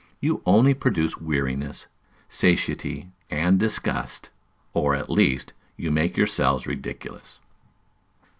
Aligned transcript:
You 0.19 0.41
only 0.47 0.73
produce 0.73 1.17
weariness, 1.17 1.85
satiety, 2.27 3.11
and 3.29 3.59
disgust, 3.59 4.31
or, 4.73 4.95
at 4.95 5.11
least, 5.11 5.53
you 5.77 5.91
make 5.91 6.17
yourselves 6.17 6.65
ridiculous. 6.65 7.39